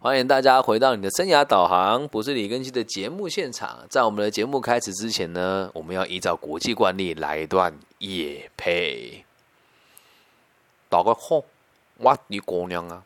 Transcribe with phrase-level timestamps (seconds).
[0.00, 3.84] 欢迎大家回到你的生涯导航，不是李根熙的节目现场。
[3.90, 9.24] 在我们的节目开始之前呢，我们要依照国际惯例来一段夜配。
[10.88, 11.42] 大家好，
[11.96, 13.02] 我李姑娘啊，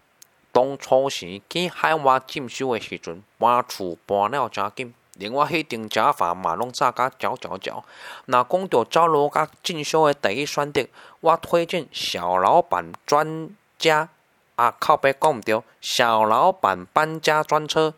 [0.53, 7.83] 当初时去海外进修的时阵，搬厝搬了真紧，连我迄顶假发嘛拢炸甲焦焦焦。
[8.27, 10.87] 那讲到走路甲进修的第一选择，
[11.21, 13.49] 我推荐小老板专
[13.79, 14.11] 家。
[14.57, 17.95] 啊，靠背讲毋对，小老板搬家专车，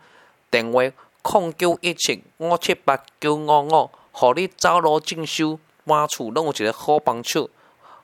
[0.49, 7.49] 电话零九一七五七八九五五，互你走路进修，搬厝拢有一个好帮手。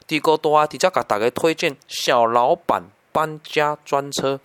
[0.05, 4.39] 第二大啊，直接甲大家推荐小老板搬家专车。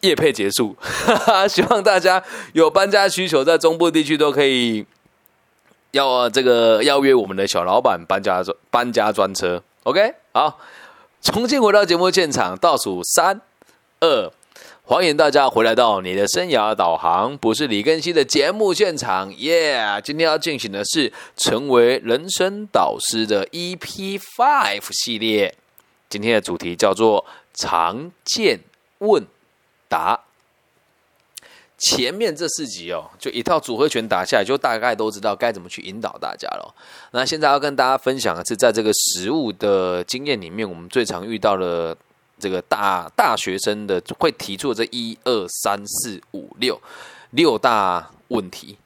[0.00, 0.74] 夜配结束，
[1.46, 2.24] 希望大家
[2.54, 4.86] 有搬家需求，在中部地区都可以
[5.90, 9.62] 要这个邀约我们的小老板搬家搬家专车。
[9.84, 10.58] OK，好，
[11.22, 13.40] 重新回到节目现场，倒数三
[14.00, 14.30] 二，
[14.82, 19.82] 欢迎大家回来到你的生涯导航，不是李根熙的节目现场，耶！
[20.04, 25.54] 今天要进行的是成为人生导师的 EP Five 系列，
[26.10, 28.60] 今天的主题叫做常见
[28.98, 29.26] 问
[29.88, 30.20] 答。
[31.80, 36.74] 前面这四集哦，就一套组合拳打下来，就大概都知道该怎么去引导大家了。
[37.12, 41.96] 那现在要跟大家分享的是，在这个实物的经验里面，我们最常遇到的
[42.38, 46.78] 这个大大学生的会提出这一二三四五六
[47.30, 48.76] 六大问题。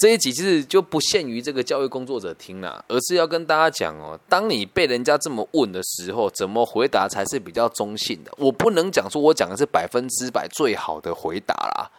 [0.00, 8.32] 这一集其实就不限于这个教育工作者听了，而是要跟大家讲哦，当你被人家这么问的时候，怎么回答才是比较中性的？
[8.38, 11.90] 我不能讲说我讲的是百分之百最好的回答啦，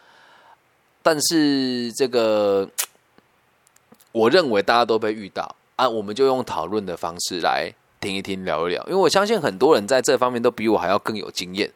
[1.00, 2.68] 但是这个
[4.10, 11.72] 我认为大家都被遇到啊，我们就用讨论的方式来听一听、聊一聊，因为我相信很多人在这方面都比我还要更有经验。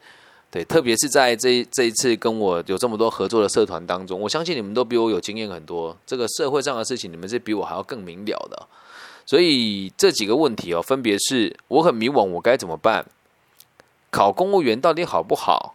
[0.56, 5.94] 对，特别是在这这一次跟我有这么多合作的社团当中，我相信你们都比我有经验很多。
[6.06, 8.66] 这个社会上的事情，你们是比我还要更明了的。
[9.27, 13.05] 所以这几个问题哦，分别是：我很迷惘，我该怎么办？
[14.11, 15.74] 考公务员到底好不好？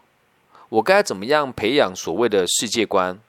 [0.69, 3.19] 我该怎么样培养所谓的世界观？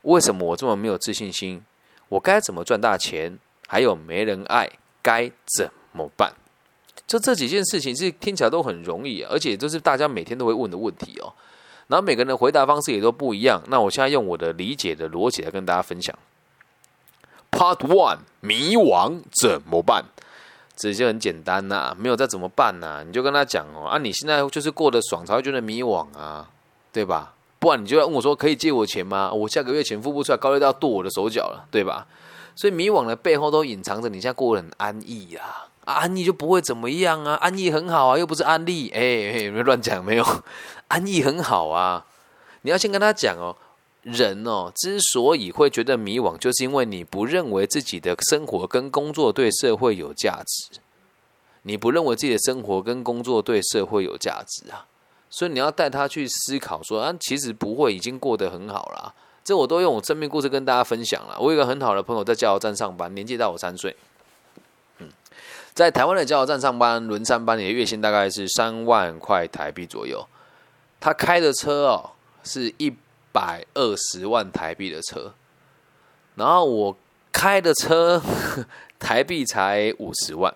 [0.00, 1.62] 为什么我这么没有自信心？
[2.08, 3.38] 我该怎么赚大钱？
[3.68, 4.70] 还有没人爱，
[5.02, 6.32] 该怎么办？
[7.06, 11.32] 就这几件事情是听起来都很容易，而且都是大家每天都会问的问题哦。
[11.88, 13.62] 然后每个人的回答方式也都不一样。
[13.68, 16.16] 那我现在用我的理解的逻辑来跟大家分享。
[17.50, 20.06] Part One：迷惘怎么办？
[20.74, 23.04] 这就很简单呐，没有再怎么办呐？
[23.06, 26.48] 你就跟他讲哦，啊，你现在就是过得爽才会觉得迷惘啊，
[26.90, 27.34] 对吧？
[27.60, 29.30] 不然你就要问我说，可以借我钱吗？
[29.32, 32.06] 我下个月钱付不出来，高利贷要剁我的手脚了，对吧？
[32.56, 35.42] 所以迷惘的背后都隐藏着你现在过得很安逸呀。
[35.84, 40.24] 安逸就不会怎么样啊，安逸很好啊，又不是安利，哎，别乱讲，没有，
[40.88, 42.06] 安逸很好啊。
[42.62, 43.56] 你要先跟他讲哦，
[44.02, 50.80] 人哦，之所以会觉得迷惘，就是因为你不认为自己的生活跟工作对社会有价值，
[51.62, 54.86] 你不认为自己的生活跟工作对社会有价值啊，
[55.28, 59.14] 所以你要带他去思考说，啊，其实不会，已经过得很好了。
[59.44, 61.36] 这我都用我生命故事跟大家分享了。
[61.38, 63.94] 我有一个很好的朋友在加油站上班，年纪大我三岁。
[65.74, 70.24] 在台湾的加油站上班，轮三班，你的月薪大概是三万块台币左右。
[71.00, 72.12] 他开的车哦，
[72.44, 72.94] 是一
[73.32, 75.34] 百二十万台币的车。
[76.36, 76.96] 然后我
[77.32, 78.22] 开的车，
[79.00, 80.54] 台币才五十万。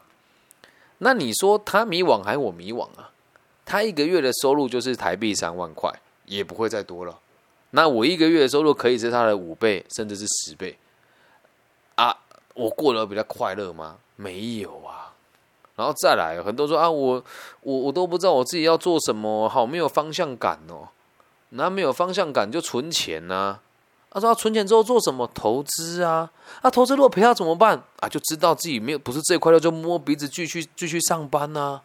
[0.99, 3.11] 那你说他迷惘还是我迷惘啊？
[3.65, 5.93] 他一个月的收入就是台币三万块，
[6.27, 7.19] 也不会再多了。
[7.71, 10.79] 那我一个月的收入可以是他的五倍，甚至是十倍。
[11.97, 12.17] 啊，
[12.55, 13.99] 我过得比较快乐吗？
[14.15, 15.08] 没有啊。
[15.79, 17.25] 然后再来，很多说啊，我
[17.61, 20.89] 我我都不知道我自己要做什么，好没有方向感哦。
[21.51, 23.61] 那没有方向感就存钱呐。
[24.11, 25.31] 他说存钱之后做什么？
[25.33, 26.29] 投资啊。
[26.63, 27.81] 啊，投资如果赔掉怎么办？
[28.01, 31.81] 啊，就知道自己没有不是这块料，就摸鼻子继续继续上班呐，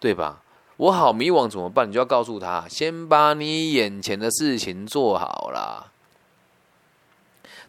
[0.00, 0.40] 对吧？
[0.78, 1.86] 我好迷惘怎么办？
[1.86, 5.88] 你就要告诉他，先把你眼前的事情做好啦。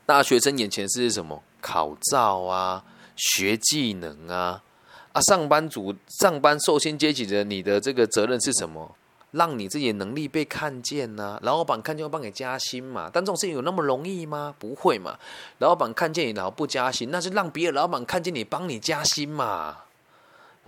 [0.06, 1.44] 大学生眼前是什么？
[1.60, 2.86] 考照啊，
[3.18, 4.64] 学技能啊。
[5.14, 8.96] 啊，上班族、上班受薪阶级的，你的这个责任是什么？
[9.32, 13.10] 让你自己的能力被看见呐，老板看见会帮你加薪嘛？
[13.14, 14.54] 但这种事情有那么容易吗？
[14.60, 15.18] 不会嘛？
[15.60, 19.78] 老板看见你然后不加薪，那是让别的老板看见你帮你加薪嘛？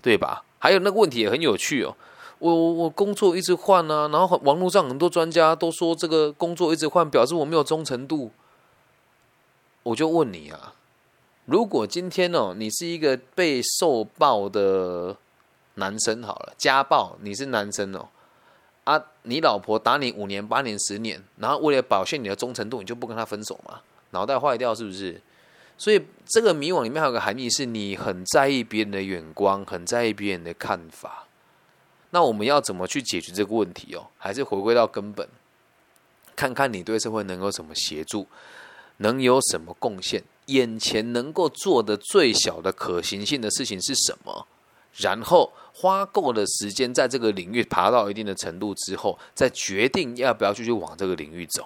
[0.01, 0.45] 对吧？
[0.59, 1.95] 还有那个问题也很有趣哦。
[2.39, 8.31] 我我工作一直换啊，然后网络上很多专家都说这个工作一直换表示我没有忠诚度。
[9.83, 10.73] 我就问你啊。
[11.45, 15.17] 如果今天哦，你是一个被受暴的
[15.75, 18.07] 男生好了，家暴你是男生哦，
[18.85, 23.81] 啊，你老婆打你五年、八年、十年，然后为了表现你的忠诚度，你就不跟他分手吗？
[24.11, 25.21] 脑袋坏掉是不是？
[25.75, 31.27] 所以这个迷惘里面还有个含义，是你很在意别人的眼光，很在意别人的看法。
[32.11, 34.05] 那我们要怎么去解决这个问题哦？
[34.17, 35.27] 还是回归到根本，
[36.35, 38.27] 看看你对社会能够什么协助，
[38.97, 44.47] 能有什么贡献，眼前能够做的最小的可行性的事情是什么？
[44.97, 51.65] 然后花够的时间在这个领域爬到一定的程度之后，再决定要不要继续往这个领域走。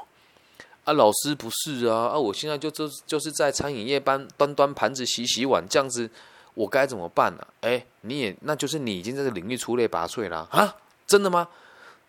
[0.86, 6.10] 啊，老师不是啊，啊，我现在就就就是在餐饮业班端端盘子、洗洗碗这样子，
[6.54, 7.46] 我该怎么办呢？
[7.62, 10.76] 哎，你也那就是你已经在这个领域出类拔萃了啊？
[11.06, 11.50] 真的吗？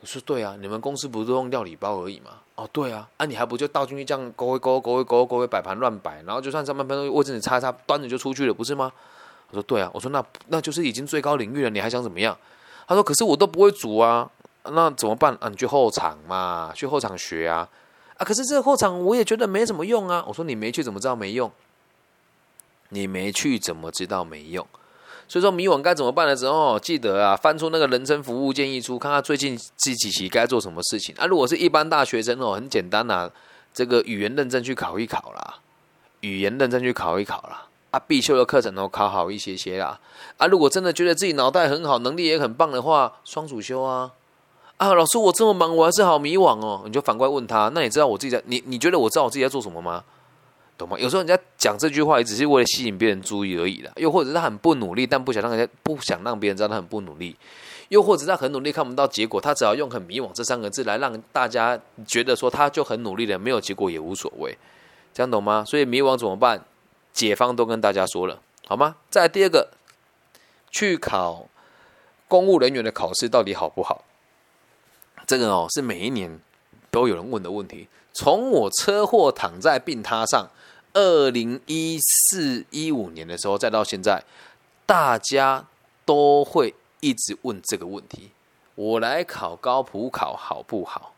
[0.01, 2.31] 我说对啊，你们公司不是都用料理包而已吗？
[2.55, 8.93] 哦，对啊，啊，你还不就倒进去这样勾一勾、勾一勾、勾一摆盘乱摆，然后就算上半分钟位置你擦一擦，端着就出去了，不是吗？
[9.51, 12.37] 我说对啊，我说那那就是已经最高领域了，你还想怎么样？
[12.87, 14.31] 他说可是我都不会煮啊，
[14.65, 15.49] 那怎么办啊？
[15.49, 17.69] 你去后场嘛，去后场学啊。
[18.17, 18.25] 啊！
[18.25, 20.25] 可是这个后场我也觉得没什么用啊。
[20.27, 21.51] 我说你没去怎么知道没用？
[22.89, 24.67] 你没去怎么知道没用？
[25.29, 31.27] 所以说迷惘该怎么办的时候，记得啊，翻出那个人生服务建议书，看看最近这几期该做什么事情啊。
[31.27, 33.31] 如果是一般大学生哦，很简单呐，
[33.75, 35.57] 这个语言认证去考一考啦，
[36.21, 37.67] 语言认证去考一考啦。
[37.91, 39.99] 啊，必修的课程都考好一些些啦。
[40.37, 44.11] 啊，如果真的觉得自己脑袋很好，能力也很棒的话，双主修啊。
[44.77, 46.83] 啊，老师，我这么忙，我还是好迷惘哦。
[46.85, 50.05] 你就反过来问他，那你知道我自己在你你觉得我知道我自己在做什么吗？
[50.79, 50.97] 懂吗？
[50.99, 53.93] 有时候人家讲这句话也只是为了吸引别人注意而已啦。
[53.97, 57.37] 又或者他很不努力，但不想让人家不想让别人知道他很不努力。
[57.89, 64.57] 又或者他很努力，看不到结果，他只要用很迷惘这三个字来让大家觉得说他就很努力了，没有结果也无所谓。
[65.13, 65.65] 这样懂吗？
[65.67, 66.65] 所以迷惘怎么办？
[67.13, 68.95] 解方都跟大家说了，好吗？
[69.11, 69.71] 再来第二个，
[70.71, 71.49] 去考
[72.29, 74.05] 公务人员的考试到底好不好？
[75.27, 76.39] 这个哦，是每一年
[76.91, 77.89] 都有人问的问题。
[78.13, 80.49] 从我车祸躺在病榻上，
[80.93, 84.25] 二零一四一五年的时候，再到现在，
[84.87, 85.67] 大家
[86.05, 88.31] 都会一直问这个问题：
[88.75, 91.15] 我来考高普考好不好？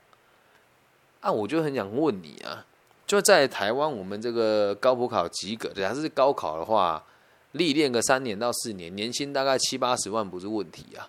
[1.21, 2.65] 啊，我就很想问你啊，
[3.07, 7.05] 就在台湾，我们这个高普考及格，的，还是高考的话，
[7.53, 11.09] 历练个三年到四年，年薪大概七八十万不是问题啊。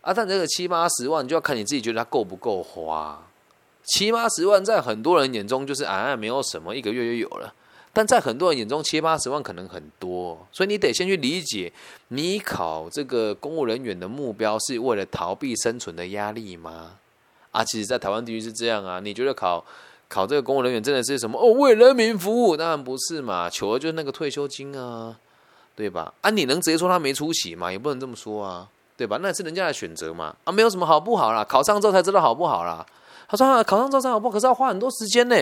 [0.00, 3.22] 啊，但这个七八十万就要看你自己觉得它够不够花。
[3.84, 7.54] 七八十万在很多人眼中就是啊，没有什么，一个月就有了。
[7.92, 11.72] 但在很多人眼中，七八十万可能很多，所以你得先去理解，
[12.08, 16.92] 你考这个公务人员的目标是为了逃避生存的压力吗？
[17.50, 18.98] 啊，其实，在台湾地区是这样啊。
[19.00, 19.62] 你觉得考
[20.08, 21.38] 考这个公务人员真的是什么？
[21.38, 22.56] 哦，为人民服务？
[22.56, 25.16] 当然不是嘛，求的就是那个退休金啊，
[25.76, 26.14] 对吧？
[26.22, 27.70] 啊，你能直接说他没出息吗？
[27.70, 28.68] 也不能这么说啊。
[28.94, 29.18] 对吧？
[29.20, 31.42] 那是人家的选择嘛，啊，没有什么好不好啦。
[31.42, 32.86] 考上之后才知道好不好啦。
[33.26, 35.36] 他说啊，考上之后才好不好，可是要花很多时间呢。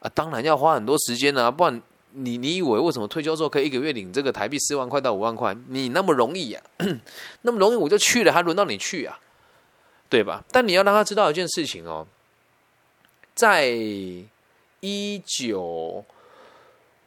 [0.00, 1.80] 啊，当然要花很多时间呢，不然
[2.14, 5.56] 你你以为为什么退休之后可以一个月领这个台币四万块到五万块？
[5.68, 6.60] 你那么容易呀？
[7.42, 9.18] 那么容易我就去了，还轮到你去啊？
[10.08, 10.44] 对吧？
[10.50, 12.06] 但你要让他知道一件事情哦，
[13.34, 13.68] 在
[14.80, 16.04] 一九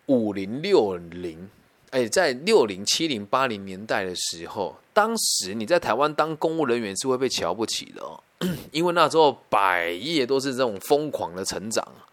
[0.08, 1.50] 五零六零。
[1.92, 8.22] 哎，在六零、七零、八零年代的时候，当时你在台湾当公务人员是会被瞧不起的哦，
[8.74, 12.04] 因为那时候百业都是这种疯狂的成长啊，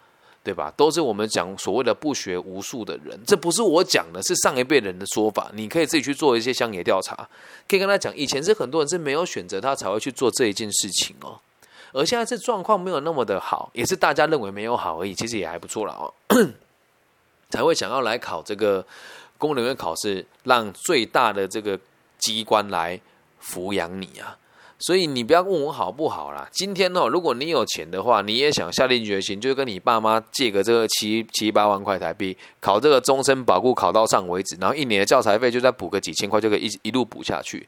[0.44, 0.72] 对吧？
[0.76, 5.50] 都是我们讲所谓的不学无术的人，这不是我讲的，是上一辈人的说法。
[5.54, 7.28] 你可以自己去做一些乡野调查，
[7.66, 11.40] 可以跟他讲，以前是很多人是没有选择，他才会去做这一件事情哦。
[11.92, 16.12] 而现在这状况没有那么的好，也是大家认为没有好而已，其实也还不错了哦，
[17.50, 18.86] 才会想要来考这个。
[19.36, 21.78] 公人员考试让最大的这个
[22.18, 22.98] 机关来
[23.42, 24.38] 抚养你啊，
[24.84, 26.46] 所以你不要问我好不好啦。
[26.52, 37.66] 今天呢，如果你有钱的话，你也想下定决心，就跟你爸妈借个这个七七八万块台币，考这个终身保固考到上为止，然后一年的教材费就再补个几千块，就可以一一路补下去。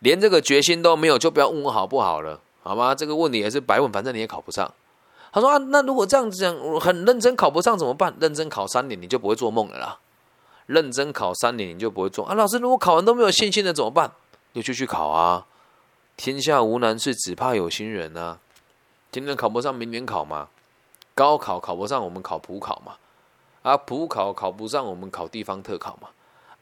[0.00, 2.94] 连这个决心都没有，就不要问我好不好了，好吗？
[2.94, 4.70] 这个问题也是白问，反正你也考不上。
[5.32, 8.14] 他说啊，那如果这样子讲，很认真考不上怎么办？
[8.20, 9.98] 认真考三年，你就不会做梦了啦。
[10.66, 12.34] 认真考三年，你就不会做啊！
[12.34, 14.12] 老师，如果考完都没有信心的怎么办？
[14.52, 15.46] 就继续考啊！
[16.20, 18.38] 天下无难事，只怕有心人啊！
[19.10, 20.48] 今年考不上，明年考嘛？
[21.14, 22.96] 高考考不上，我们考普考嘛？
[23.62, 26.10] 啊，普考考不上，我们考地方特考嘛？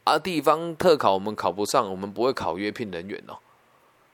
[0.04, 3.38] 啊，地方特考我们考不上，我们不会考约聘人员哦。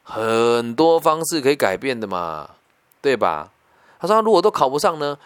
[0.03, 2.53] 很多方式可以改变的嘛，
[3.03, 3.53] 对吧？
[3.99, 5.19] 他说，如果都考不上呢？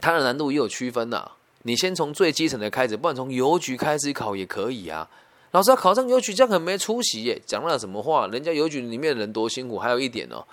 [0.00, 1.32] 它的难度也有区分呐。
[1.62, 5.08] 你先从最基层的开始，不然从邮局开始考也可以啊。
[5.52, 7.40] 老师要考上邮局，这样很没出息耶！
[7.46, 8.26] 讲了什么话？
[8.26, 9.78] 人家邮局里面的人多辛苦。
[9.78, 10.44] 还有一点哦，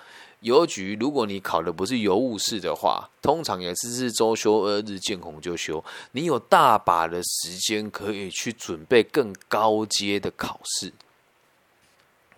[0.42, 5.84] 邮局如果你考的不是邮务士的话，通常也是是周休二日，见红就休。
[6.12, 10.92] 你有大把的时间可以去准备更高阶的考试，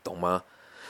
[0.03, 0.43] 懂吗？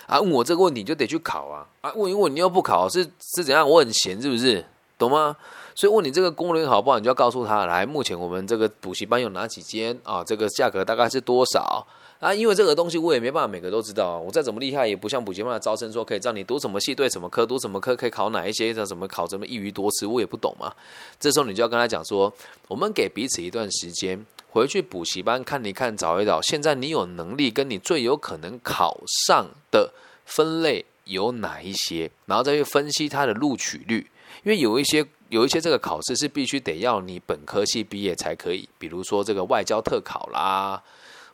[0.08, 1.66] 啊，问我这个问题就得去考啊！
[1.80, 3.70] 啊，问一问你又不考，是是怎样？
[3.70, 4.66] 我很闲是不是？
[5.02, 5.36] 懂吗？
[5.74, 10.24] 所以问你这个工人好不好，你就要告诉他，来，目前我们这个补习班有哪几间啊？
[10.24, 11.86] 这个价格大概是多少
[12.20, 12.34] 啊？
[12.34, 14.18] 因为这个东西我也没办法每个都知道啊。
[14.18, 20.74] 我再怎么厉害，也不像补习班的招生说可以让你读什么系对什么科，读什么科可以考哪一些，叫什么考什么一鱼多吃，我也不懂嘛。
[21.20, 22.32] 这时候你就要跟他讲说，
[22.68, 29.94] 我们给彼此一段时间，回去补习班看一看，找一找，现在你有能力跟你最有可能考上的
[30.26, 34.06] 分类有哪一些，然后再去分析它的录取率，
[34.44, 35.06] 因为有一些。
[35.32, 40.84] 有一些这个考试是必须得要你本科系毕业才可以，比如说这个外交特考啦，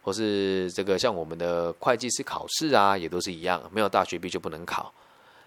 [0.04, 4.94] 或是这个像我们的会计师考试啊，也都是一样，没有大学毕就不能考，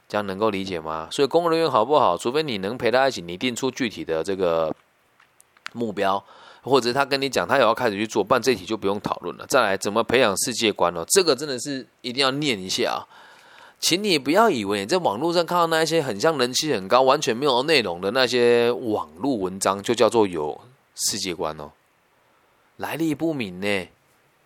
[0.09, 1.07] 这样能够理解吗？
[1.13, 2.19] 所以公务人员好不好？
[2.19, 4.75] 除非你能陪他一起拟定出具体的这个
[5.73, 6.21] 目标，
[6.63, 9.47] 或者他跟你讲他也要开始去做，办这题就不用讨论了。
[9.47, 11.05] 再来，怎么培养世界观哦？
[11.09, 13.07] 这个真的是一定要念一下啊。
[13.81, 20.61] 请你不要以为你在网络上看到那些很像人气很高、完全没有内容的那些网络文章，就叫做有
[20.95, 21.71] 世界观哦，
[22.77, 23.89] 来历不明呢。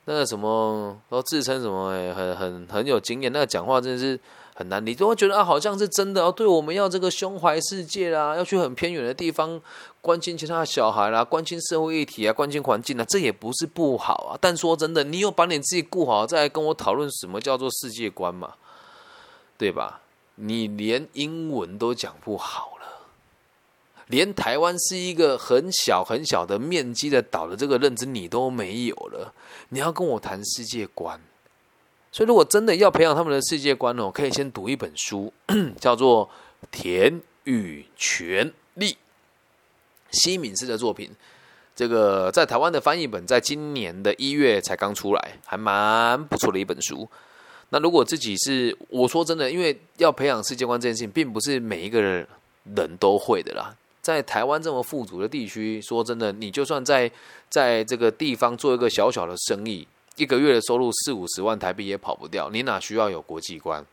[0.07, 4.21] 那个什么都自称什么很很很有经验，那个讲话真的是
[4.55, 6.31] 很难，你都会觉得啊，好像是真的哦。
[6.31, 9.61] 对我们要这个胸怀世界啦，要去很偏远的地方
[10.01, 14.39] 关心其他小孩啦，关心社会议题啊，关心环境啊，这也不是不好啊。
[14.41, 18.53] 但说真的，你有把你自己顾好，再来跟我讨论什么叫做世界观嘛？
[19.57, 20.01] 对吧？
[20.37, 23.07] 你连英文都讲不好了，
[24.09, 29.33] 连台湾是一个很小很小的面积的岛的这个认知你都没有了，
[29.69, 31.21] 你要跟我谈世界观？
[32.11, 35.33] 所以，如果真的要培养他们的世界观哦，可以先读一本书，
[35.81, 36.29] 叫做
[36.71, 38.93] 《田与权利》，
[40.11, 41.11] 西敏寺的作品。
[41.75, 47.09] 这个在台湾的翻译本，在今年的一月才刚出来，还蛮不错的一本书。
[47.71, 52.27] 那如果自己是我说真的，因为要培养世界观这件事情，并不是每一个人
[52.77, 53.75] 人都会的啦。
[54.01, 57.11] 在台湾这么富足的地区，说真的，你就算在
[57.49, 62.51] 在这个地方做一个小小的生意，一个月的收入四五十万台币也跑不掉。
[62.51, 63.85] 你哪需要有国际观，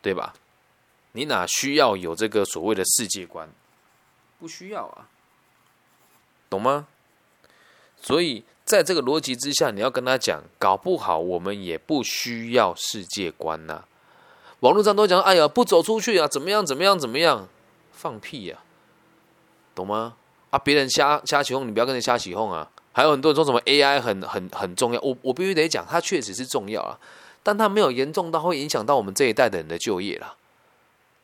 [0.00, 0.34] 对吧？
[1.12, 3.48] 你哪需要有这个所谓的世界观？
[4.38, 5.08] 不需要啊，
[6.50, 6.88] 懂吗？
[8.00, 8.44] 所以。
[8.72, 13.84] 在这个逻辑之下，你要跟他讲，搞不好我们也不需要世界观呐。
[14.60, 17.46] 网络上都讲，哎呀，不走出去啊，怎么样，怎么样，怎么样？
[17.92, 18.56] 放屁呀，
[19.74, 20.14] 懂吗？
[20.48, 22.66] 啊，别人瞎瞎起哄，你不要跟着瞎起哄啊。
[22.92, 26.98] 还有很多人说什么 AI 很很很重要，我我必须得讲，它确实是重要啊，
[27.42, 30.34] 但它没有严重到会影响到我们这一代的人的就业了。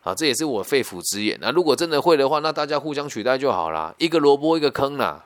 [0.03, 1.39] 啊，这也是我肺腑之言。
[1.41, 5.25] 那如果真的会的话，那大家互相取代就好了，一个萝卜一个坑啦。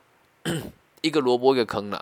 [1.03, 2.01] 一个萝卜一个坑呐，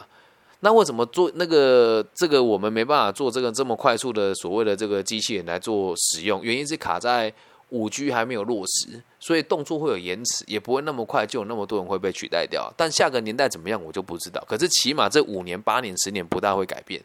[0.61, 6.41] 那为什么做那个这个我们没办法做这个这么快速的所谓的这个机器人来做使用？
[6.43, 7.33] 原因是卡在
[7.69, 12.71] 五 G 还没有落实，所以动作会有延迟，也不会那么快就有那么多人会被取代掉。
[12.77, 14.43] 但下个年代怎么样，我就不知道。
[14.47, 17.01] 可是起码这五年、八年、十年不大会改变。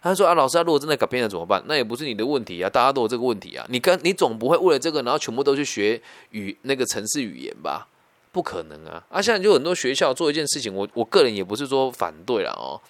[0.00, 1.60] 他说啊，老师，如果真的改变了怎么办？
[1.66, 3.66] 那也不是你的问题啊，大家都有这个问题啊。
[3.70, 6.00] 你跟你总不会为了这个，然后全部都去学
[6.30, 7.88] 语那个城市语言吧？
[8.34, 9.00] 不可能啊！
[9.08, 12.82] 啊，现在就很多学校做一件事情，我我个人也不是说反对了哦。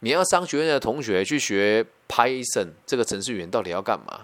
[0.00, 4.22] 你要商学院的同学去学 Python 这个程序员到底要干嘛？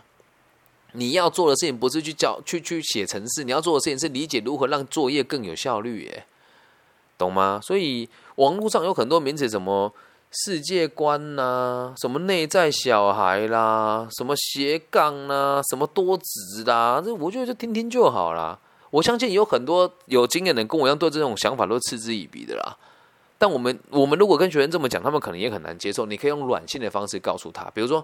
[0.93, 6.27] 你要做的事情不是去教去去写程式，你要做的事情是理解如何让作业更有效率，耶，
[7.17, 7.61] 懂吗？
[7.63, 9.93] 所以网络上有很多名词，什么
[10.33, 18.59] 世界观呐，什么内在小孩啦，什么斜杠啦，什么多子啦，这我觉得就听听就好啦。
[18.91, 22.77] 我相信有很多有经验的人跟我一样，对这种想法都嗤之以鼻的啦。
[23.39, 26.07] 但我们我们如果跟学生这么讲，他们可能也很难接受。
[26.07, 28.03] 你可以用软性的方式告诉他，比如说，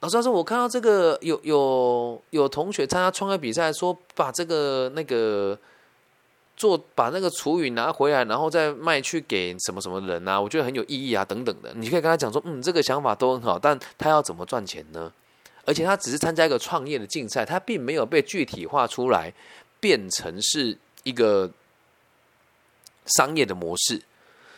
[0.00, 5.56] 老师，老师，我看到这个有有有同学参加创业比赛，说把这个那个
[6.56, 10.40] 做把那个厨余拿回来，然后再卖去给什么什么人啊？
[10.40, 11.72] 我觉得很有意义啊，等等的。
[11.74, 15.12] 你可以跟他讲说，嗯，这个想法都很好，但他要怎么赚钱呢？
[15.64, 19.32] 而且他只是参加一个创业的竞赛，他并没有被具体化出来。
[19.80, 21.50] 变成是一个
[23.06, 24.02] 商业的模式，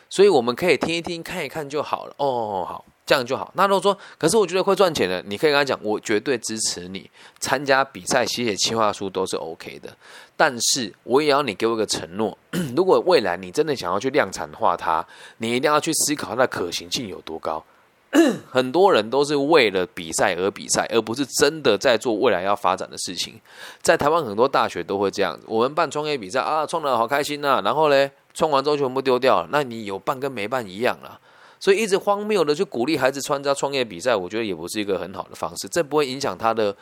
[0.09, 2.15] 所以我们可以听一听、看一看就好了。
[2.17, 3.51] 哦，好，这样就好。
[3.55, 7.09] 那如果说，可是我觉得会赚钱的，你可以跟他讲，我绝对支持你
[7.39, 9.95] 参加比赛、写写企划书都是 OK 的。
[10.35, 12.37] 但是我也要你给我一个承诺，
[12.75, 15.05] 如果未来你真的想要去量产化它，
[15.37, 17.63] 你一定要去思考它的可行性有多高。
[18.49, 23.39] 很多人都是为了比赛而比赛，而不是真的在做未来要发展的事情。
[23.81, 31.19] 在台湾很多大学都会这样，我们办创业比赛啊，创的好开心呐，然后嘞，创完之后全部丢掉了，那你有办跟没办一样了。
[31.59, 35.67] 所以一直荒谬的去鼓励孩子参加创业比赛，我觉得也不是一个很好的方式。
[35.67, 36.75] 这不会影响他的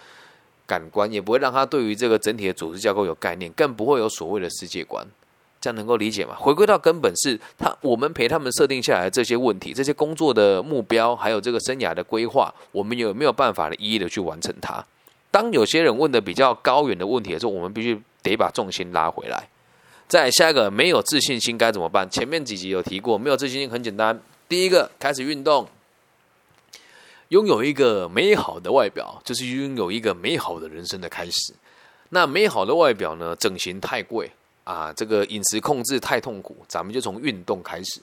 [0.65, 5.05] 感官，也不会让他对于这个整体的组织架构有概念，更不会有所谓的世界观。
[5.67, 6.33] 这样能够理解吗？
[6.39, 14.81] 回归到根本是他，我们陪他们设定下来这些问题、这些工作的目标，还有这个生涯的规划，我们有没有办法的一一的去完成它？
[15.29, 19.49] 当有些人问的比较高远的问题的时候，我们必须得把重心拉回来。
[20.07, 22.09] 再下一个，没有自信心该怎么办？
[22.09, 25.67] 前面几集有提过，没有自信心很简单，第一个开始运动，
[27.27, 31.53] 拥有一个美好的外表，就是拥有一个美好的人生的开始。
[32.11, 33.35] 那美好的外表呢？
[33.35, 34.31] 整形太贵。
[34.67, 38.01] 啊，这个饮食控制太痛苦，咱们就从运动开始。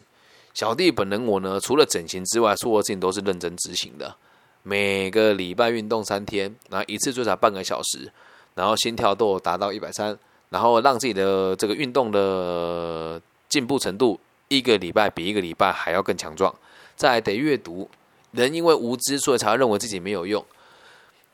[0.54, 4.16] 小弟本人我呢，除了整形之外，所有事情都是认真执行的。
[4.62, 8.10] 每个礼拜运动三天，然后一次最少半个小时，
[8.54, 10.18] 然后心跳都有达到一百三，
[10.48, 14.18] 然后让自己的这个运动的进步程度，
[14.48, 16.54] 一个礼拜比一个礼拜还要更强壮。
[16.96, 17.90] 再得阅读，
[18.30, 20.42] 人因为无知，所以才认为自己没有用。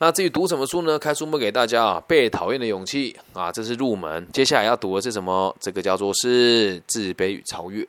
[0.02, 0.98] 那至于读什么书呢？
[0.98, 4.26] 开书目给大家啊，《被讨厌的勇气》啊，这是入门。
[4.32, 5.54] 接下来要读的是什么？
[5.60, 7.86] 这个叫做是自卑与超越。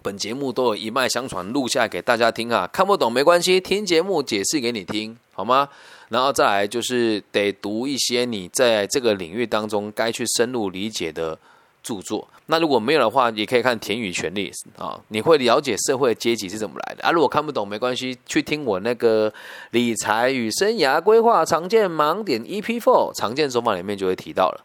[0.00, 2.66] 本节目都有一脉相传，录下来给大家听啊。
[2.72, 5.68] 看不懂没关系，听节目解释给你听，好吗？
[6.08, 11.38] 然后再来就是得读一些你在这个领域当中该去深入理解的。
[11.86, 14.50] 著作，那如果没有的话，也可以看《田与权利》
[14.84, 17.12] 啊，你会了解社会阶级是怎么来的啊。
[17.12, 19.32] 如果看不懂没关系，去听我那个
[19.70, 24.64] 理财与生涯规划常见盲点 EP Four 常见手法里面就会提到了，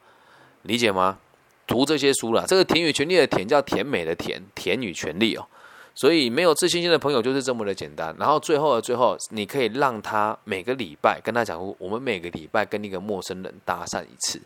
[0.64, 1.20] 理解吗？
[1.68, 5.46] 读这些书了，这个《田与权利》的田叫甜美的甜，田与权利哦。
[5.94, 8.16] 所以没有自信心的朋友就是这么的简单。
[8.18, 14.42] 然后最后的最后，你可以让他每个礼拜跟他讲，我们每个礼拜跟一个陌生人搭讪一次。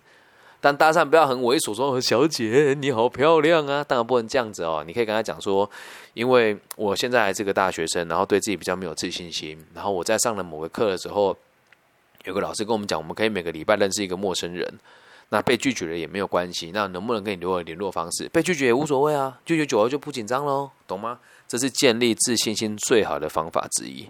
[0.66, 3.86] 但搭讪不要很猥琐，说小姐你好漂亮啊！
[3.88, 4.84] 当然不能这样子哦。
[4.84, 5.70] 你可以跟他讲说，
[6.16, 9.64] 因为我现在还是个大学生，然后对自己比较没有自信心。
[9.75, 11.38] 然后我在上了某个课的时候，
[12.24, 14.68] 有个老师跟我们讲，我们可以每个礼拜认识一个陌生人。
[15.30, 18.28] 那被拒绝了也没有关系，那能不能跟你留个联络方式？
[18.30, 21.20] 被拒绝也无所谓啊，拒绝久了就不紧张喽，懂吗？
[21.48, 24.10] 这是建立自信心最好的方法之一。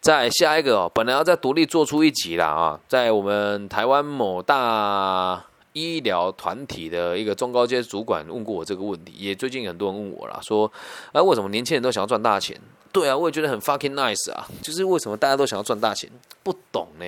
[0.00, 5.44] 再下一个哦，本来要再独立做出一集啦啊，在我们台湾某大。
[5.80, 10.70] 医疗团体的一个中高阶主管问过我这个问题，也最近很多人问我啦，说，
[11.12, 12.60] 哎，为什么年轻人都想要赚大钱？
[12.92, 16.10] 对啊，我也觉得很 fucking nice 啊，就是为什么大家都想要赚大钱？
[16.42, 17.06] 不懂呢，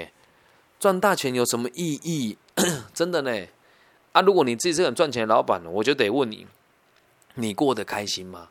[0.78, 2.38] 赚大钱有什么意义？
[2.94, 3.46] 真的呢？
[4.12, 6.46] 啊，如果你自己是很赚钱的老板，我就得问你，
[7.34, 8.48] 你过得开心吗？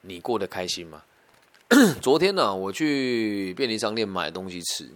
[0.00, 1.02] 你过得开心吗？
[2.00, 4.88] 昨天呢，我去便利商店买东西吃，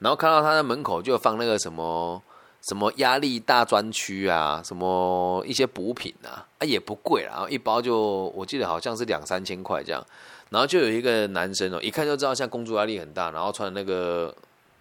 [0.00, 2.22] 然后看到他在门口就放那个什么。
[2.68, 10.04] 什么压力大专区啊，什么一些补品啊，啊也不贵啦，一包就我记得好像是两三千块这样，
[10.50, 14.34] 然后就有一个男生哦，一看就知道像工作压力很大，然后穿那个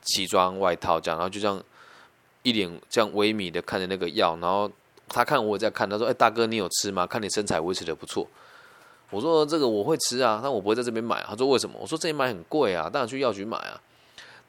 [0.03, 1.61] 西装外套这样，然后就这样
[2.43, 4.71] 一脸这样微迷的看着那个药，然后
[5.09, 7.05] 他看我在看，他说：“哎，大哥你有吃吗？
[7.05, 8.25] 看你身材维持的不错。”
[9.11, 13.79] 我说：“这个我会吃啊，但我不会在这边买。”他说：“为什么？”我说：“这里买很贵啊，当然去药局买啊。”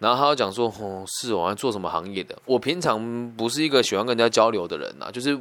[0.01, 2.37] 然后他讲说：“哦，是我还做什么行业的？
[2.45, 5.39] 我平常不是一个喜欢跟人家交流的人呐，就是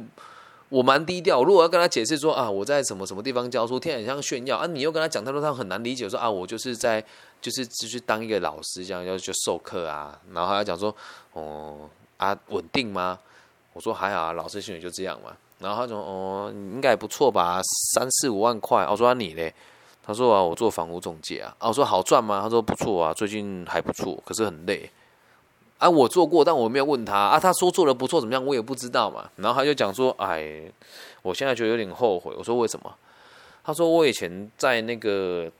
[0.68, 1.42] 我蛮低调。
[1.42, 4.66] 如果要跟他解释说啊，我在什么什么地方教书，听起来像炫耀啊。
[4.66, 7.04] 你又跟他讲，他说他很难理解，说啊，我就是在
[7.42, 10.18] 就是就是当一个老师这样要去授课啊。
[10.32, 10.94] 然后他讲说：
[11.32, 13.18] 哦啊，稳定吗？
[13.72, 15.36] 我说还好啊，老师薪水就这样嘛。
[15.58, 17.60] 然后他说：哦，应该不错吧，
[17.92, 18.86] 三四五万块。
[18.88, 19.52] 我说你嘞？”
[20.06, 22.40] 他说啊，我做房屋中介啊，啊，我说好赚吗？
[22.42, 24.90] 他说不错啊，最近还不错，可是很累。
[25.78, 27.40] 啊，我做过，但我没有问他啊。
[27.40, 28.44] 他说做的不错，怎么样？
[28.44, 29.30] 我也不知道嘛。
[29.36, 30.62] 然后他就讲说，哎，
[31.22, 32.34] 我现在觉得有点后悔。
[32.36, 32.94] 我说为什么？
[33.64, 35.50] 他说我以前在那个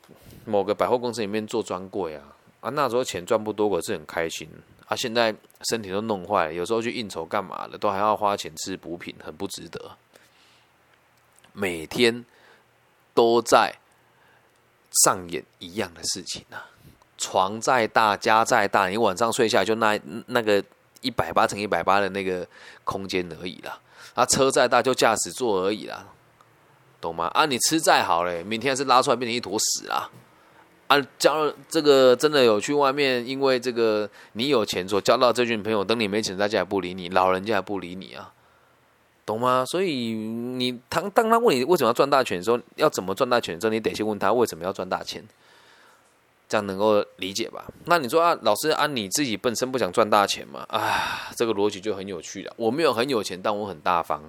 [0.45, 2.23] 某个百货公司里面做专柜啊，
[2.61, 4.49] 啊，那时候钱赚不多，可是很开心。
[4.87, 5.35] 啊，现在
[5.71, 9.93] 身体都弄坏，有时候去应酬干嘛的，都还要花钱吃补品，很不值得。
[11.55, 12.25] 每天
[13.15, 13.75] 都在。
[15.03, 16.71] 上演一样的事情啊！
[17.17, 20.63] 床再大，家再大，你晚上睡下就那那个
[21.01, 22.47] 一百八乘一百八的那个
[22.85, 23.79] 空间而已啦。
[24.15, 26.07] 啊，车再大就驾驶座而已啦，
[27.01, 27.27] 懂吗？
[27.35, 30.11] 啊，你吃再好嘞，明天是拉出来变成一坨屎啦！
[30.87, 38.33] 啊，交这个真的有去外面，因为这个你有钱所交到这群朋友，等你没钱，大家也不理你，老人家也不理你啊。
[39.27, 39.65] 懂吗？
[39.67, 45.25] 所以你当当他问你为什么要赚大钱的时候，要怎么赚大钱的时候，你得先问他为什么要赚大钱。
[46.47, 47.65] 这样能够理解吧？
[47.87, 50.65] 那你说啊，老师啊，你自己本身不想赚大钱嘛？
[50.69, 52.53] 啊，这个逻辑就很有趣了。
[52.57, 54.23] 我没有很有钱，但我很大方。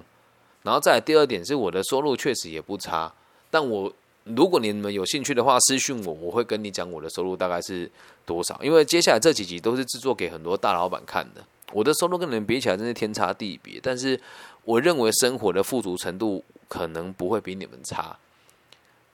[0.62, 3.12] 然后再来第二点是，我的收入确实也不差。
[3.50, 3.92] 但我
[4.24, 7.88] 如果你们有兴趣的话，私讯我，我会跟你讲我的收入大概是
[8.24, 8.58] 多少。
[8.62, 13.78] 因为接下来这几集都是制作给很多大老板看的，我的收入跟你们比起来真是天差地别。
[13.80, 14.18] 但是
[14.66, 18.18] 我认为生活的富足程度可能不会比你们差。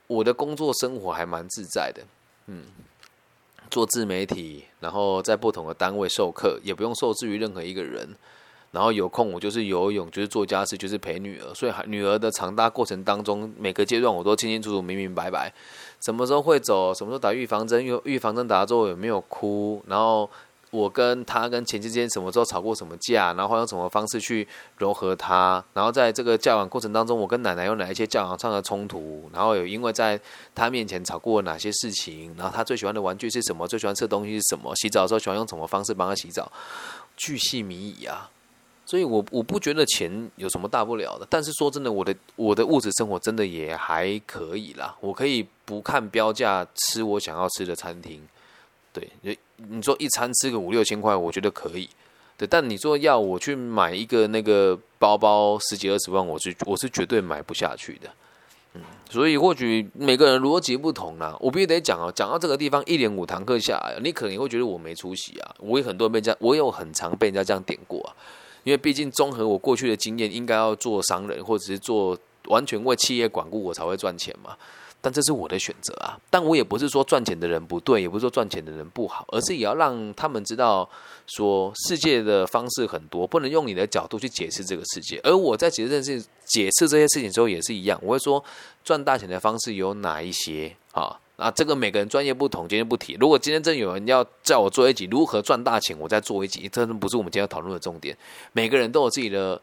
[0.07, 2.03] 我的工作生活还蛮自在的，
[2.47, 2.65] 嗯。
[3.71, 8.09] 做自媒体，然后在不同的单位授课，也不用受制于任何一个人。
[8.71, 11.55] 然后有空我就是游泳，就是做家事，就是陪女儿。
[11.55, 15.53] 所以女儿的长大过程当中，每个阶段我都清清楚楚、明明白白，
[16.01, 20.29] 什么时候会走，什么时候打预防针，预预防针打了之后有没有哭，然后。
[20.73, 30.19] 我跟他跟前妻之间什么时候吵过什么架，然后用什么方式去柔和他，然后在这个教养过程当中，我跟奶奶有哪一些教养上的冲突，然后有因为在
[30.55, 36.51] 他面前吵过哪些事情，然后他最喜欢的玩具是什么，最喜欢吃的东西是什么，洗澡的时候喜欢用什么方式帮他洗澡，
[37.19, 38.31] 巨细靡遗啊！
[38.87, 48.27] 所以我我不觉得钱有什么大不了的，但是说真的，我的我的物质生活真的也还可以啦，我可以不看标价吃我想要吃的餐厅。
[48.93, 51.89] 对，你你说一餐吃个五六千块，我觉得可以。
[52.37, 58.11] 对，但你说要我去买一个那个包包十几二十万，我是我是绝对买不下去的。
[58.75, 61.37] 嗯，所以或许每个人逻辑不同啦。
[61.41, 65.55] 我必须得讲哦，讲到这个地方一连五堂课下来，你可能会觉得我没出息啊。
[65.59, 68.17] 我也很多人被这样，我有很常被人家这样点过啊。
[68.65, 74.57] 因为毕竟综合我过去的经验，应该要做商人或者是做完全为企业管顾，我才会赚钱嘛。
[75.05, 76.17] 但这是我的选择啊！
[76.31, 80.88] 但我也不是说赚钱的人不对，也不是说赚钱的人不好，而是也要让他们知道，
[81.27, 85.21] 说世界的方式很多，不能用你的角度去解释这个世界。
[85.25, 88.43] 而我在解释这些解释这些事情的时候，也是一样，我会说
[88.85, 91.19] 赚大钱的方式有哪一些啊？
[91.37, 93.17] 啊，这个每个人专业不同，今天不提。
[93.19, 98.17] 如果今天真有人要叫我做一集如何赚大钱，我再做一集，这不是我们今天要讨论的重点。
[98.53, 99.61] 每个人都有自己的。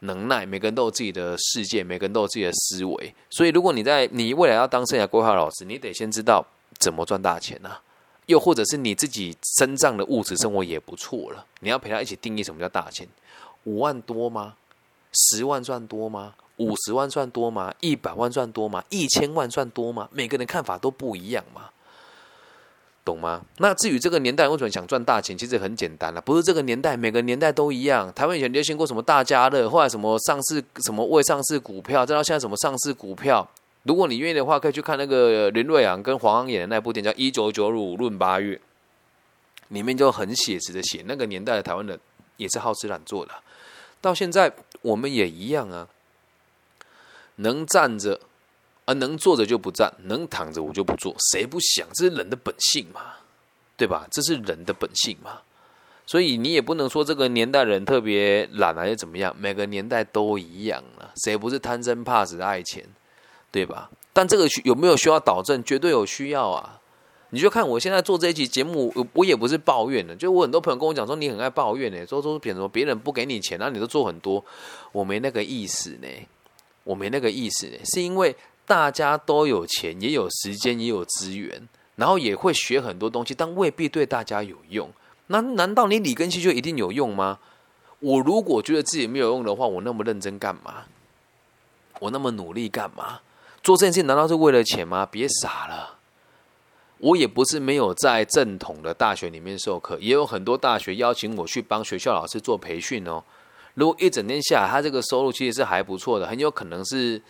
[0.00, 3.14] 能耐，每个人都有自己的世界，每个人都有自己的思维。
[3.30, 6.44] 所以，如果你在你未来要当生涯规划老师，你得先知道
[6.78, 7.80] 怎么赚大钱啊。
[8.26, 13.06] 又或者是你自己身上的物质生活也不错了，你要陪他一起定义什么叫大钱？
[13.64, 14.54] 五万多吗？
[15.12, 16.34] 十万算多吗？
[16.56, 17.72] 五十万算多吗？
[17.80, 18.82] 一百万算多吗？
[18.90, 20.08] 一千万算多吗？
[20.10, 21.70] 每个人看法都不一样嘛。
[23.06, 23.40] 懂吗？
[23.58, 28.12] 那至于这个年代为什么想赚大钱，其实很简单了，不是这个年代，每个年代都一样。
[28.12, 33.48] 台湾以前流行过什么大家乐，后来什么上市什么未上市股票，再到现在什么上市股票。
[33.84, 38.56] 如果你愿意的话，可以去看那个林瑞阳跟黄安演的那部电影，叫《一九九五论八月》，
[39.68, 41.96] 里面就很写实的写那个年代的台湾人
[42.36, 43.32] 也是好吃懒做的。
[44.00, 45.86] 到现在我们也一样啊，
[47.36, 48.18] 能站着。
[48.86, 51.86] 而能坐着就不站，能躺着我就不坐，谁不想？
[51.92, 53.00] 这是人的本性嘛，
[53.76, 54.06] 对吧？
[54.10, 55.40] 这是人的本性嘛，
[56.06, 62.84] 所以你也不能说这个年代人特别懒还是怎么样，每个年代都一样了，谁不是贪生怕死爱钱，
[63.50, 63.90] 对吧？
[64.12, 65.62] 但这个有没有需要导正？
[65.64, 66.80] 绝对有需要啊！
[67.30, 74.44] 你就看我现在做这一期节目，我也不是抱怨的，就我很多朋友跟我讲说你很爱抱怨呢，说说别人别人不给你钱，那你都做很多，
[74.92, 76.08] 我没那个意思呢，
[76.84, 78.36] 我没那个意思呢，是因为。
[78.66, 84.90] 大家都有钱，也有时间，也有资源，然后也会学很多东西，但未必对大家有用。
[85.28, 87.38] 那难道你李根熙就一定有用吗？
[88.00, 90.84] 我如果觉得自己没有用的话，我那么认真干嘛？
[92.00, 93.20] 我那么努力干嘛？
[93.62, 95.06] 做这件事难道是为了钱吗？
[95.08, 95.96] 别傻了！
[96.98, 103.22] 我也不是没有在正统的大学里面授课，也有很多大学邀请我去帮学校老师做培训哦。
[103.74, 107.22] 如果一整天下来，他这个收入其实是还不错的，很有可能是。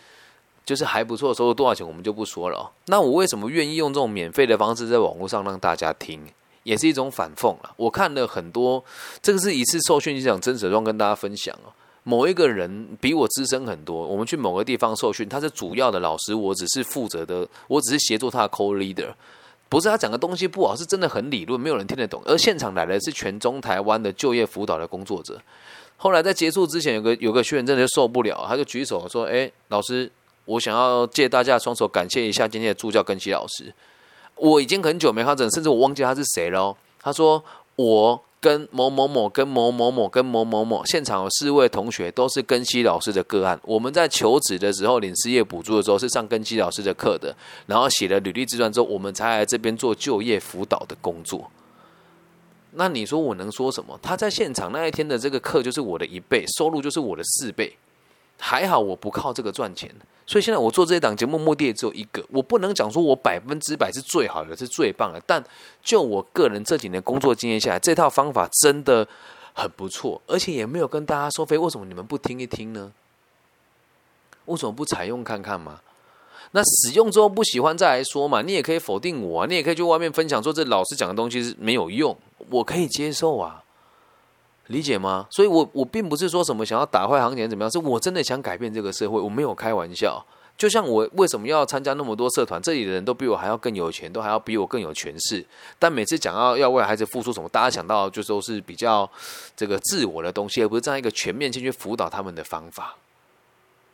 [0.67, 2.69] 就是还不错，收入多少钱我们就不说了。
[2.87, 6.21] 那我为什么愿意用这种免费的方式在网络上让大家听，
[6.63, 7.73] 也是一种反讽了。
[7.77, 8.83] 我看了很多，
[9.21, 11.71] 这个是一次受训就，讲真实状跟大家分享哦。
[12.03, 19.13] 某一个人比我资深很多，我们去某个地方受训，他是主要的老师，我只是负责的，我只是协助他的 co leader，
[19.69, 22.21] 不是他讲的东西不好，是真的很理论，没有人听得懂。
[22.25, 25.41] 而现场来的是全中台湾的就业辅导的工作者。
[25.95, 30.11] 后来在结束之前，有个有个学员真的受不了，他就举手说：“哎，老师。”
[30.47, 33.71] 我想要借大家的双手感谢一下今天的助教根熙老师。
[34.35, 36.75] 我已经很久没看诊，甚至我忘记他是谁了。
[37.01, 37.43] 他说
[37.75, 43.59] 我跟某某某、跟某某某、跟某某某现场有四位同学都是根熙老师的个案。
[43.63, 51.51] 我们在求职的时候领失业补助的时候是上根熙老师的课的，然后写了履历自传之后，我们才来这边做就业辅导的工作。
[52.73, 53.99] 那你说我能说什么？
[54.03, 57.75] 他在现场那一天的这个课就是我的一倍，收入就是我的四倍。
[58.39, 59.93] 还好我不靠这个赚钱，
[60.25, 65.43] 所以现在我做这一档节目目的也只有一个，我不能讲说我百分之百是最好的，是最棒的，但
[65.83, 69.07] 就我个人这几年工作经验下来，这套方法真的
[69.53, 72.91] 很不错，而且也没有跟大家收费，为什么你们不听一听呢？
[74.45, 75.81] 为什么不采用看看嘛？
[76.51, 78.41] 那使用之后不喜欢再来说嘛？
[78.41, 82.15] 你也可以否定我，你也可以去外面分享说这老师讲的东西是没有用，
[82.49, 83.63] 我可以接受啊。
[84.67, 85.27] 理解吗？
[85.29, 90.25] 所以，我我并不是说什么想要打坏行情怎么样，是我真的想改变这个社会，我没有开玩笑。
[90.57, 95.45] 就像我为什么要参加那么多社团，这里的人都比我还要更有钱，都还要比我更有权势。
[95.77, 99.07] 但每次讲到要为孩子付出什么，大家想到就都是比较
[99.55, 102.95] 这个自我的东西，而不是这样一个全面性去辅导他们的方法。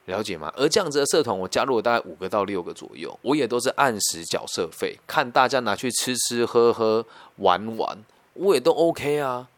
[0.06, 0.52] 了解吗？
[0.56, 7.06] 而这样子的社团，我加入了大概五个到六个左右，我也都是按时缴社费，看大家拿去吃吃喝喝
[7.38, 7.98] 玩玩，
[8.34, 9.50] 我也都 OK 啊。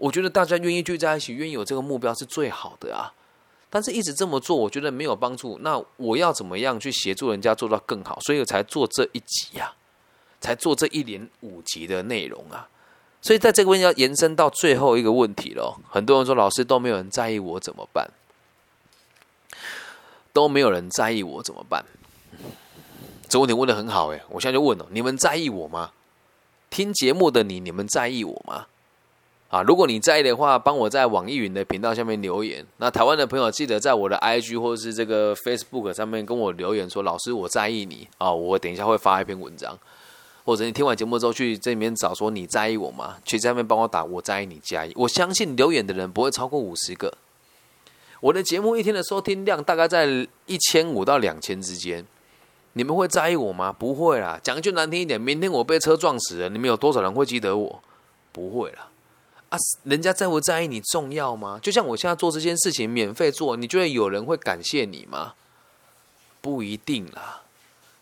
[0.00, 3.12] 我觉得大家愿意聚在一起，愿意有这个目标是最好的啊。
[3.68, 5.58] 但是，一直这么做，我觉得没有帮助。
[5.60, 8.18] 那我要怎么样去协助人家做到更好？
[8.20, 9.74] 所以我才做这一集呀，
[10.40, 12.66] 才做这一连五集的内容啊。
[13.20, 15.78] 所以，在这个问题要延伸到最后一个问题了。
[15.90, 18.10] 很多人说，老师都没有人在意我怎么办？
[20.32, 21.84] 都没有人在意我怎么办？
[23.28, 25.92] 这问题问的很好哎，我现在就问了：你们在意我吗？
[26.70, 28.66] 听节目的你，你们在意我吗？
[29.50, 32.64] 啊，如果你在意的话，帮我在网易云的频道下面留言。
[32.76, 39.76] 那台湾的朋友记得在我的 IG 或者是这个 Facebook 上面跟我留言说：“老师，我在意你啊！”我等一下会发一篇文章，
[40.44, 43.16] 或者你听完节目之后去这里面找说你在意我吗？
[43.24, 44.92] 去下面帮我打“我在意你”加一。
[44.94, 47.12] 我相信留言的人不会超过五十个。
[48.20, 50.06] 我的节目一天的收听量大概在
[50.46, 52.06] 一千五到两千之间。
[52.74, 53.72] 你们会在意我吗？
[53.72, 54.38] 不会啦。
[54.40, 57.82] 讲句难听一点，明天我被车撞死了，你们有多少人会记得我？
[58.30, 58.89] 不会啦。
[59.50, 61.58] 啊，人家在不在意你重要吗？
[61.60, 65.34] 就像我现在做这件事情免费做，你觉得有人会感谢你吗？
[66.40, 67.42] 不一定啦，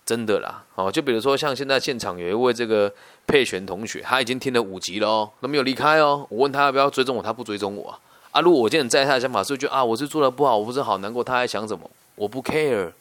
[0.05, 0.65] 真的啦。
[0.75, 2.93] 哦，就比如说像现在现场有一位这个
[3.27, 6.27] 佩璇同学，他已经听了五集了哦，都没有离开哦。
[6.29, 7.99] 我问他要不要追踪我，他不追踪我。
[8.31, 11.91] 啊，如果我今天在意他的想法是觉得啊，我是做的不好，我不是好难过，他还想什么？
[12.15, 12.93] 我不 care，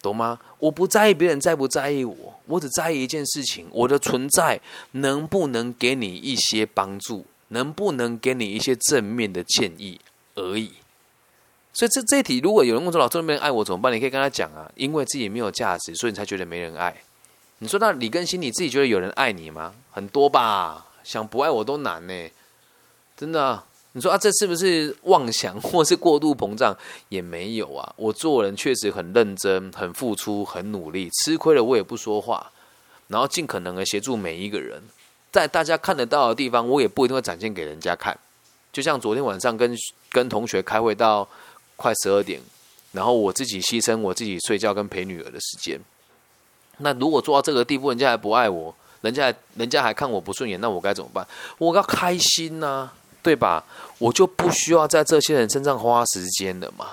[0.00, 0.38] 懂吗？
[0.60, 2.14] 我不在意别人在不在意我，
[2.46, 4.60] 我只在意一件事情：我的存在
[4.92, 7.26] 能不能给你一些帮助。
[7.52, 10.00] 能不能给你一些正面的建议
[10.34, 10.72] 而已？
[11.72, 13.90] 所以这这一题，如果有人问说老师没人爱我怎么办？
[13.92, 16.94] 你可以跟他讲啊，因为自己没有价值，所以你才觉得没人爱。
[17.58, 19.72] 你说那李根新，你自己觉得有人爱你吗？
[19.90, 22.28] 很多吧，想不爱我都难呢，
[23.16, 23.62] 真的。
[23.92, 26.76] 你说啊，这是不是妄想 或是过度膨胀？
[27.08, 32.50] 也没有啊，我做人确实很认真、很付出、很努力，吃亏了我也不说话，
[33.08, 34.82] 然后尽可能的协助每一个人。
[35.32, 38.16] 在大家看得到的地方，我也不一定会展现给人家看。
[38.70, 39.74] 就像昨天晚上跟
[40.10, 41.26] 跟同学开会到
[41.74, 42.40] 快十二点，
[42.92, 45.80] 然后我自己牺牲我自己睡觉跟陪女儿的时间。
[46.78, 51.26] 那如果做到这个地步，人家还不爱我，人家人家还看我不顺眼，那我该怎么办？
[51.56, 52.90] 我要开心呐，
[53.22, 53.64] 对吧？
[53.98, 56.86] 我就不需要在这些人身上花时间了嘛，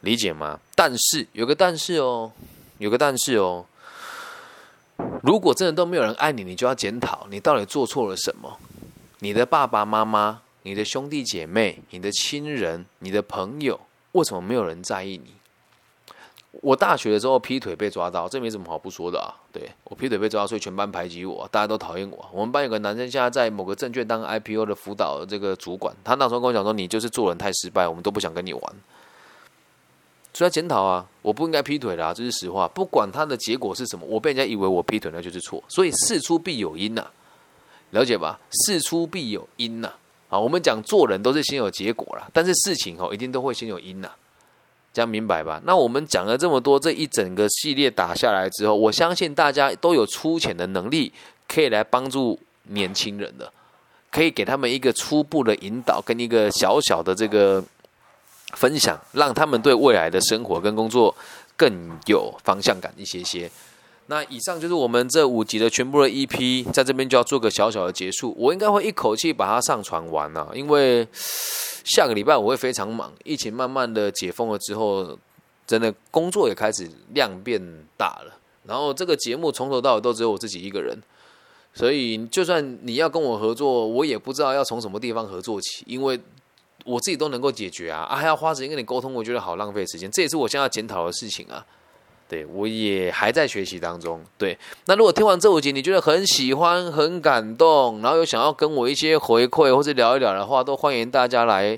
[0.00, 0.60] 理解吗？
[0.74, 2.32] 但是有个但是哦，
[2.76, 3.64] 有个但是哦。
[5.22, 8.58] 如果真的都没有人爱你，你就要检讨你到底做错了什么。
[9.20, 13.78] 你的爸爸妈妈、你的兄弟姐妹、你的亲人、你的朋友，
[14.12, 15.34] 为什么没有人在意你？
[16.62, 19.28] 我大学的时候劈腿被抓到，这没什么好不说的啊。
[19.52, 22.28] 对我劈腿被抓到，所以全班排挤我，大家都讨厌我。
[22.32, 28.62] 我们班有个男生现在在某个证券当 IPO 的辅导这个主管，他那时候跟我讲说：“你就是做人太失败，我们都不想跟你玩。”
[30.32, 31.04] 出来检讨啊！
[31.22, 32.68] 我不应该劈腿啦，这是实话。
[32.68, 35.62] 不管他的结果是什么，我被人家以为我劈腿那就是错。
[35.68, 37.04] 所以事出必有因呐，
[37.90, 38.38] 了解吧？
[38.50, 39.92] 事出必有因呐。
[40.28, 44.08] 啊，我们讲做人都是先有结果啦，但是事情哦一定都会先有因呐，
[44.92, 45.60] 这样明白吧？
[45.64, 51.12] 那我们讲了这么多，这一整个系列打下来之后，我相信大家都有粗浅的能力，
[51.48, 52.38] 可以来帮助
[52.68, 53.52] 年轻人的，
[54.12, 57.62] 可以给他们一个初步的引导跟一个小小的这个。
[58.52, 61.14] 分享，让他们对未来的生活跟工作
[61.56, 61.70] 更
[62.06, 63.50] 有方向感一些些。
[64.06, 68.34] 那以上就是我们这五集的全部的 EP，在这边就要做个小小的结束。
[68.36, 71.06] 我应该会一口气把它上传完了，因为
[71.84, 73.12] 下个礼拜我会非常忙。
[73.24, 75.16] 疫情慢慢的解封了之后，
[75.64, 77.62] 真的工作也开始量变
[77.96, 78.36] 大了。
[78.66, 81.00] 然后这个节目从头到尾都只有我自己一个人，
[81.72, 86.20] 所以就算你要跟我合作，我也不知道要从什么地方合作起，因为。
[86.84, 91.64] 我自己都能够解决啊，啊还要花时间跟你沟通，我觉得好浪费时间，这也是我现在要检讨的事情啊。
[92.28, 94.22] 对我也还在学习当中。
[94.38, 101.76] 对，那如果听完这五集你觉得很喜欢、很感动，然后有想要跟我一些回馈或者聊一聊的话，都欢迎大家来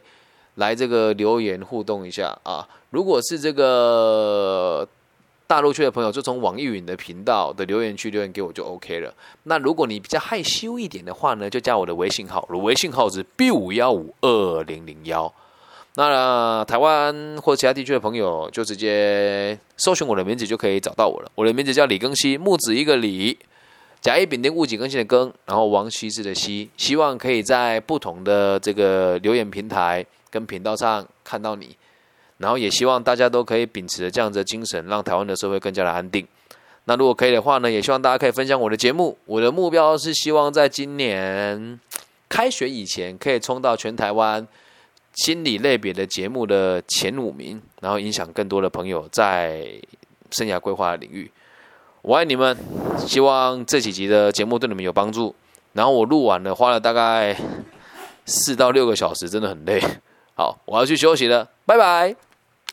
[0.57, 2.69] 来这个留言互动一下啊。
[2.91, 4.87] 如果是这个
[5.53, 9.15] 大陆区的朋友，就从网易云的频道的留言区留言给我就 OK 了。
[9.43, 15.31] 那如果你比较害羞一点的话呢，就加我的微信号，我的微信号是 B 五幺五二零零幺。
[15.97, 21.31] 那台湾或其他地区的朋友，就直接搜寻我的名字就可以找到我了。
[21.35, 23.37] 我的名字叫李庚希，木子一个李，
[24.01, 26.71] 甲乙丙丁戊己庚辛的庚，然后王羲之的羲。
[26.79, 31.77] 希望可以在不同的这个留言平台跟频道上看到你，
[32.43, 36.27] 然后也希望大家都可以秉持着这样的精神，让台湾的社会更加的安定。
[36.85, 39.17] 那如果可以的话呢，也希望大家可以分享我的节目。
[39.25, 41.81] 我的目标是希望在今年
[42.29, 44.47] 开学以前，可以冲到全台湾。
[45.15, 49.67] 心理类别的节目的前五名，然后影响更多的朋友在
[50.31, 51.31] 生涯规划的领域。
[52.01, 52.57] 我爱你们，
[53.07, 55.35] 希望这几集的节目对你们有帮助。
[55.75, 57.37] 然后我录完了，花了大概
[58.25, 59.83] 四到六个小时，真的很累。
[60.35, 62.32] 好，我要去休息了，拜拜。